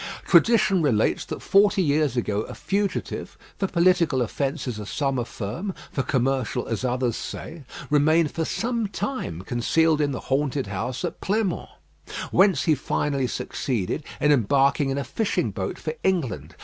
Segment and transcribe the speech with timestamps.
[0.25, 6.01] Tradition relates that forty years ago a fugitive for political offences as some affirm, for
[6.01, 11.69] commercial as others say remained for some time concealed in the haunted house at Pleinmont;
[12.31, 16.55] whence he finally succeeded in embarking in a fishing boat for England.